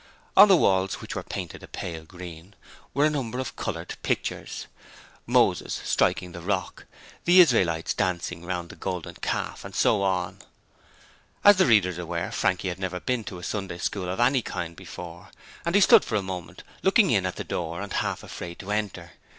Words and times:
On 0.35 0.47
the 0.47 0.57
walls 0.57 0.95
which 0.95 1.13
were 1.13 1.21
painted 1.21 1.61
a 1.61 1.67
pale 1.67 2.05
green 2.05 2.55
were 2.95 3.05
a 3.05 3.09
number 3.11 3.37
of 3.37 3.55
coloured 3.55 3.95
pictures: 4.01 4.65
Moses 5.27 5.79
striking 5.83 6.31
the 6.31 6.41
Rock, 6.41 6.85
the 7.25 7.39
Israelites 7.39 7.93
dancing 7.93 8.43
round 8.43 8.69
the 8.69 8.75
Golden 8.75 9.13
Calf, 9.13 9.63
and 9.63 9.75
so 9.75 10.01
on. 10.01 10.39
As 11.43 11.57
the 11.57 11.67
reader 11.67 11.89
is 11.89 11.99
aware, 11.99 12.31
Frankie 12.31 12.69
had 12.69 12.79
never 12.79 12.99
been 12.99 13.23
to 13.25 13.37
a 13.37 13.43
Sunday 13.43 13.77
School 13.77 14.09
of 14.09 14.19
any 14.19 14.41
kind 14.41 14.75
before, 14.75 15.29
and 15.65 15.75
he 15.75 15.81
stood 15.81 16.03
for 16.03 16.15
a 16.15 16.23
moment 16.23 16.63
looking 16.81 17.11
in 17.11 17.27
at 17.27 17.35
the 17.35 17.43
door 17.43 17.79
and 17.79 17.93
half 17.93 18.23
afraid 18.23 18.57
to 18.57 18.71
enter. 18.71 19.11